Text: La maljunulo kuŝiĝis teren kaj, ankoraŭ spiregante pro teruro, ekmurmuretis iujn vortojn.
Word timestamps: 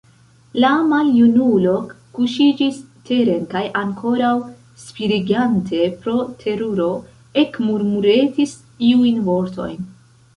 La 0.61 0.69
maljunulo 0.91 1.73
kuŝiĝis 2.19 2.79
teren 3.09 3.43
kaj, 3.51 3.61
ankoraŭ 3.81 4.31
spiregante 4.83 5.83
pro 6.07 6.15
teruro, 6.45 6.87
ekmurmuretis 7.43 8.55
iujn 8.89 9.21
vortojn. 9.29 9.85